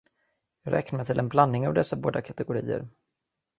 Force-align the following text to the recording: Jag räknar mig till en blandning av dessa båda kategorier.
Jag 0.63 0.71
räknar 0.71 0.97
mig 0.97 1.05
till 1.05 1.19
en 1.19 1.29
blandning 1.29 1.67
av 1.67 1.73
dessa 1.73 1.95
båda 1.95 2.21
kategorier. 2.21 2.87